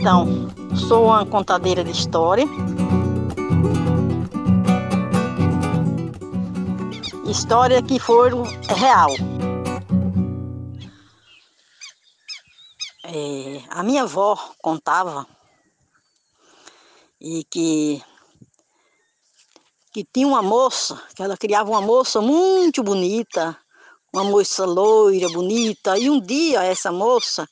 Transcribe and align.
Então, 0.00 0.26
sou 0.76 1.06
uma 1.06 1.26
contadeira 1.26 1.82
de 1.82 1.90
história. 1.90 2.44
História 7.28 7.82
que 7.82 7.98
foi 7.98 8.30
real. 8.76 9.10
É, 13.04 13.60
a 13.70 13.82
minha 13.82 14.04
avó 14.04 14.38
contava 14.62 15.26
e 17.20 17.42
que 17.50 18.00
que 19.92 20.04
tinha 20.04 20.28
uma 20.28 20.42
moça, 20.42 21.02
que 21.16 21.24
ela 21.24 21.36
criava 21.36 21.70
uma 21.70 21.80
moça 21.80 22.20
muito 22.20 22.84
bonita, 22.84 23.58
uma 24.14 24.22
moça 24.22 24.64
loira, 24.64 25.28
bonita, 25.30 25.98
e 25.98 26.08
um 26.08 26.20
dia 26.20 26.62
essa 26.62 26.92
moça 26.92 27.48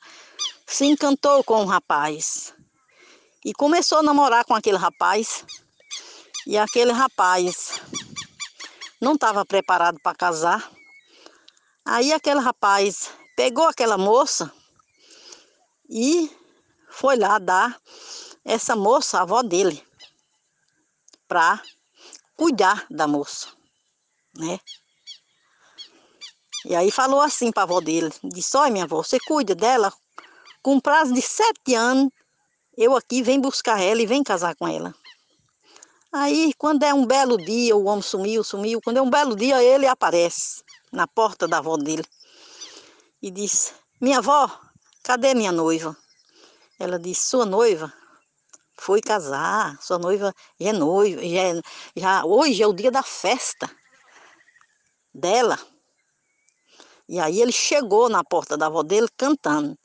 se 0.67 0.85
encantou 0.85 1.43
com 1.45 1.61
um 1.61 1.65
rapaz 1.65 2.53
e 3.43 3.53
começou 3.53 3.99
a 3.99 4.03
namorar 4.03 4.43
com 4.43 4.53
aquele 4.53 4.77
rapaz. 4.77 5.45
E 6.45 6.57
aquele 6.57 6.91
rapaz 6.91 7.81
não 9.01 9.13
estava 9.13 9.45
preparado 9.45 9.99
para 10.01 10.15
casar. 10.15 10.69
Aí 11.85 12.11
aquele 12.11 12.41
rapaz 12.41 13.09
pegou 13.35 13.65
aquela 13.65 13.97
moça 13.97 14.51
e 15.89 16.29
foi 16.89 17.15
lá 17.17 17.39
dar 17.39 17.81
essa 18.43 18.75
moça, 18.75 19.19
a 19.19 19.21
avó 19.21 19.41
dele, 19.41 19.81
para 21.27 21.61
cuidar 22.35 22.85
da 22.89 23.07
moça, 23.07 23.47
né? 24.35 24.59
E 26.65 26.75
aí 26.75 26.91
falou 26.91 27.21
assim 27.21 27.51
para 27.51 27.63
a 27.63 27.65
avó 27.65 27.79
dele, 27.79 28.11
disse, 28.23 28.57
olha 28.57 28.71
minha 28.71 28.83
avó, 28.83 29.03
você 29.03 29.19
cuida 29.19 29.55
dela, 29.55 29.93
com 30.67 30.81
prazo 30.81 31.13
de 31.13 31.21
sete 31.21 31.75
anos, 31.75 32.11
eu 32.77 32.93
aqui 32.93 33.23
venho 33.23 33.39
buscar 33.39 33.81
ela 33.81 34.01
e 34.01 34.05
venho 34.05 34.21
casar 34.21 34.53
com 34.53 34.67
ela. 34.67 34.93
Aí, 36.11 36.51
quando 36.57 36.83
é 36.83 36.93
um 36.93 37.05
belo 37.05 37.37
dia, 37.37 37.73
o 37.73 37.85
homem 37.85 38.01
sumiu, 38.01 38.43
sumiu. 38.43 38.81
Quando 38.81 38.97
é 38.97 39.01
um 39.01 39.09
belo 39.09 39.33
dia, 39.33 39.63
ele 39.63 39.87
aparece 39.87 40.61
na 40.91 41.07
porta 41.07 41.47
da 41.47 41.59
avó 41.59 41.77
dele 41.77 42.03
e 43.21 43.31
diz: 43.31 43.75
Minha 44.01 44.17
avó, 44.17 44.59
cadê 45.03 45.33
minha 45.33 45.53
noiva? 45.53 45.95
Ela 46.77 46.99
disse: 46.99 47.29
Sua 47.29 47.45
noiva 47.45 47.93
foi 48.73 48.99
casar, 48.99 49.81
sua 49.81 49.97
noiva 49.97 50.35
já 50.59 50.71
é 50.71 50.73
noiva, 50.73 51.21
já, 51.21 51.43
é, 51.43 51.61
já 51.95 52.25
hoje 52.25 52.61
é 52.61 52.67
o 52.67 52.73
dia 52.73 52.91
da 52.91 53.03
festa 53.03 53.71
dela. 55.13 55.57
E 57.07 57.21
aí 57.21 57.41
ele 57.41 57.53
chegou 57.53 58.09
na 58.09 58.21
porta 58.21 58.57
da 58.57 58.65
avó 58.65 58.83
dele 58.83 59.07
cantando 59.15 59.79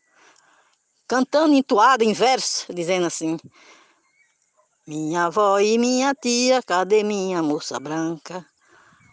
cantando 1.12 1.52
entoado 1.52 2.02
em 2.02 2.14
verso, 2.14 2.72
dizendo 2.72 3.05
assim: 3.05 3.36
Minha 4.86 5.27
avó 5.27 5.60
e 5.60 5.77
minha 5.77 6.14
tia, 6.14 6.62
cadê 6.62 7.02
minha 7.02 7.42
moça 7.42 7.78
branca? 7.78 8.46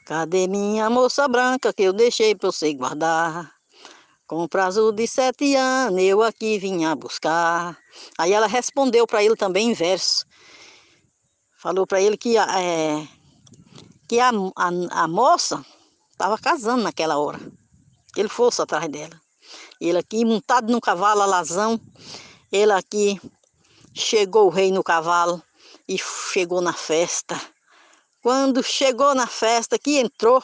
Cadê 0.06 0.48
minha 0.48 0.90
moça 0.90 1.28
branca 1.28 1.74
que 1.74 1.84
eu 1.84 1.92
deixei 1.92 2.34
para 2.34 2.50
você 2.50 2.74
guardar? 2.74 3.54
Com 4.26 4.48
prazo 4.48 4.94
de 4.94 5.06
sete 5.08 5.58
anos 5.58 6.02
eu 6.02 6.24
aqui 6.24 6.58
vinha 6.58 6.96
buscar. 6.96 7.78
Aí 8.18 8.32
ela 8.32 8.48
respondeu 8.48 9.06
para 9.06 9.22
ele 9.22 9.36
também 9.36 9.72
em 9.72 9.74
verso. 9.74 10.26
Falou 11.62 11.86
para 11.86 12.00
ele 12.00 12.16
que, 12.16 12.38
é, 12.38 13.06
que 14.08 14.22
a, 14.22 14.30
a, 14.56 15.04
a 15.04 15.08
moça 15.10 15.66
estava 16.12 16.38
casando 16.38 16.84
naquela 16.84 17.18
hora. 17.18 17.40
Que 18.14 18.22
ele 18.22 18.30
fosse 18.30 18.62
atrás 18.62 18.88
dela. 18.88 19.20
Ele 19.80 19.98
aqui 19.98 20.26
montado 20.26 20.72
no 20.72 20.82
cavalo 20.82 21.22
alazão, 21.22 21.80
ele 22.52 22.72
aqui 22.72 23.20
chegou 23.94 24.48
o 24.48 24.50
rei 24.50 24.72
no 24.72 24.84
cavalo 24.84 25.42
e 25.88 25.98
chegou 25.98 26.62
na 26.62 26.74
festa. 26.74 27.40
Quando 28.22 28.62
chegou 28.62 29.16
na 29.16 29.28
festa, 29.28 29.80
que 29.80 29.98
entrou, 29.98 30.44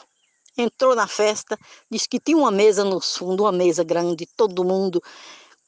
entrou 0.56 0.94
na 0.94 1.06
festa, 1.06 1.58
disse 1.90 2.08
que 2.08 2.18
tinha 2.18 2.38
uma 2.38 2.50
mesa 2.50 2.84
no 2.84 3.00
fundo, 3.00 3.44
uma 3.44 3.52
mesa 3.52 3.84
grande, 3.84 4.26
todo 4.36 4.64
mundo 4.64 5.02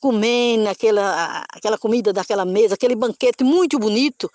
comendo 0.00 0.68
aquela, 0.68 1.44
aquela 1.52 1.76
comida 1.76 2.12
daquela 2.12 2.44
mesa, 2.44 2.74
aquele 2.74 2.94
banquete 2.94 3.42
muito 3.42 3.78
bonito, 3.78 4.30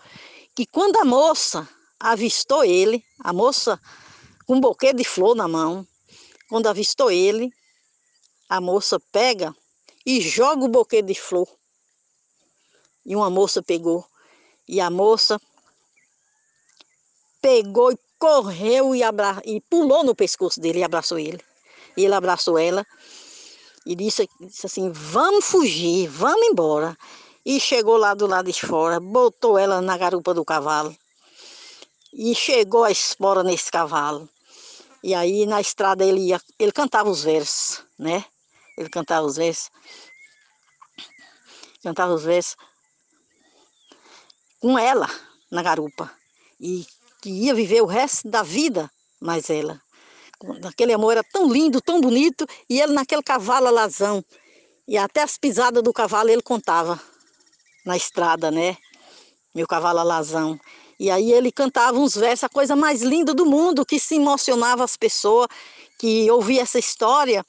que 0.56 0.66
quando 0.66 0.98
a 0.98 1.06
moça 1.06 1.68
avistou 2.00 2.64
ele, 2.64 3.04
a 3.20 3.32
moça 3.32 3.80
com 4.46 4.56
um 4.56 4.60
buquê 4.60 4.94
de 4.94 5.04
flor 5.04 5.36
na 5.36 5.48
mão, 5.48 5.88
quando 6.50 6.68
avistou 6.68 7.10
ele, 7.10 7.52
a 8.50 8.62
moça 8.62 9.00
pega 9.12 9.56
e 10.06 10.22
joga 10.22 10.66
o 10.66 10.70
buquê 10.70 11.02
de 11.02 11.16
flor. 11.16 11.48
E 13.06 13.16
uma 13.16 13.30
moça 13.30 13.62
pegou. 13.62 14.06
E 14.68 14.80
a 14.80 14.90
moça 14.90 15.40
pegou 17.42 17.92
e 17.92 17.98
correu 18.18 18.96
e, 18.96 19.04
abra... 19.04 19.42
e 19.46 19.60
pulou 19.60 20.04
no 20.04 20.16
pescoço 20.16 20.60
dele 20.60 20.80
e 20.80 20.84
abraçou 20.84 21.20
ele. 21.20 21.44
E 21.98 22.06
ele 22.06 22.14
abraçou 22.14 22.58
ela 22.58 22.86
e 23.86 23.96
disse, 23.96 24.28
disse 24.40 24.66
assim: 24.66 24.90
Vamos 24.92 25.46
fugir, 25.46 26.08
vamos 26.08 26.48
embora. 26.48 26.98
E 27.46 27.60
chegou 27.60 27.98
lá 27.98 28.14
do 28.14 28.26
lado 28.26 28.50
de 28.52 28.66
fora, 28.66 29.00
botou 29.00 29.58
ela 29.58 29.82
na 29.82 29.98
garupa 29.98 30.34
do 30.34 30.46
cavalo. 30.46 30.96
E 32.14 32.34
chegou 32.34 32.86
a 32.86 32.92
espora 32.92 33.44
nesse 33.44 33.70
cavalo. 33.70 34.30
E 35.04 35.14
aí 35.14 35.46
na 35.46 35.60
estrada 35.60 36.06
ele 36.06 36.22
ia, 36.22 36.40
ele 36.58 36.72
cantava 36.72 37.10
os 37.10 37.24
versos, 37.24 37.84
né? 38.00 38.24
Ele 38.78 38.90
cantava 38.90 39.26
os 39.26 39.36
versos. 39.36 39.70
Cantava 41.82 42.14
os 42.14 42.24
versos 42.24 42.56
com 44.60 44.80
ela 44.80 45.10
na 45.52 45.62
garupa. 45.62 46.10
E 46.60 46.86
que 47.22 47.30
ia 47.30 47.54
viver 47.54 47.82
o 47.82 47.86
resto 47.86 48.30
da 48.30 48.44
vida 48.44 48.90
mais 49.22 49.50
ela. 49.50 49.82
Aquele 50.66 50.94
amor 50.94 51.12
era 51.14 51.24
tão 51.24 51.52
lindo, 51.52 51.82
tão 51.82 52.02
bonito, 52.02 52.46
e 52.70 52.82
ele 52.82 52.94
naquele 52.94 53.24
cavalo 53.24 53.68
alazão. 53.68 54.24
E 54.88 54.98
até 54.98 55.22
as 55.22 55.38
pisadas 55.38 55.82
do 55.82 55.94
cavalo 55.94 56.30
ele 56.30 56.42
contava 56.42 57.00
na 57.86 57.96
estrada, 57.96 58.52
né? 58.52 58.78
Meu 59.56 59.68
cavalo 59.68 60.00
alazão. 60.00 60.60
E 61.04 61.12
aí 61.12 61.34
ele 61.34 61.52
cantava 61.52 61.98
uns 62.00 62.16
versos, 62.16 62.46
a 62.46 62.50
coisa 62.50 62.78
mais 62.78 63.02
linda 63.02 63.34
do 63.34 63.46
mundo, 63.46 63.86
que 63.86 64.00
se 64.00 64.16
emocionava 64.16 64.86
as 64.86 64.96
pessoas 64.96 65.50
que 66.00 66.32
ouvia 66.32 66.62
essa 66.62 66.80
história 66.80 67.46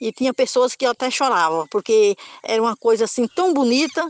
e 0.00 0.12
tinha 0.12 0.32
pessoas 0.32 0.76
que 0.76 0.86
até 0.86 1.10
choravam, 1.10 1.66
porque 1.66 2.14
era 2.44 2.62
uma 2.62 2.76
coisa 2.76 3.06
assim 3.06 3.26
tão 3.26 3.52
bonita 3.52 4.08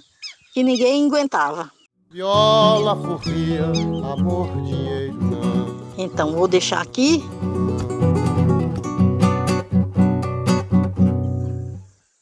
que 0.53 0.63
ninguém 0.63 1.07
aguentava. 1.07 1.73
Viola, 2.11 2.95
forria, 2.95 3.65
amor, 3.65 4.49
dinheiro 4.67 5.15
não. 5.15 5.95
Então 5.97 6.33
vou 6.33 6.47
deixar 6.47 6.83
aqui. 6.83 7.25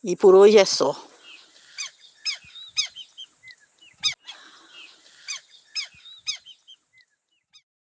E 0.04 0.14
por 0.14 0.36
hoje 0.36 0.56
é 0.56 0.64
só. 0.64 1.09